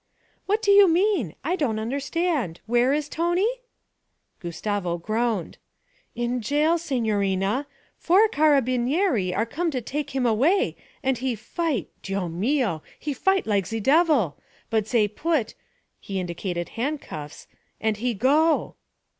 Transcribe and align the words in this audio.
'What 0.47 0.63
do 0.63 0.71
you 0.71 0.87
mean? 0.87 1.35
I 1.43 1.55
don't 1.55 1.77
understand. 1.77 2.59
Where 2.65 2.91
is 2.91 3.07
Tony?' 3.07 3.61
Gustavo 4.39 4.97
groaned. 4.97 5.59
'In 6.15 6.41
jail, 6.41 6.79
signorina. 6.79 7.67
Four 7.99 8.27
carabinieri 8.27 9.31
are 9.31 9.45
come 9.45 9.69
to 9.69 9.79
take 9.79 10.09
him 10.15 10.25
away. 10.25 10.75
And 11.03 11.19
he 11.19 11.35
fight 11.35 11.89
Dio 12.01 12.27
mio! 12.27 12.81
he 12.97 13.13
fight 13.13 13.45
like 13.45 13.67
ze 13.67 13.79
devil. 13.79 14.37
But 14.71 14.87
zay 14.87 15.07
put' 15.07 15.53
he 15.99 16.19
indicated 16.19 16.69
handcuffs 16.69 17.45
'and 17.79 17.97
he 17.97 18.15
go.' 18.15 18.73